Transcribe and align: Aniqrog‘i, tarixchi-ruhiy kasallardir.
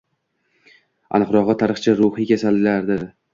Aniqrog‘i, 1.17 1.57
tarixchi-ruhiy 1.61 2.27
kasallardir. 2.33 3.07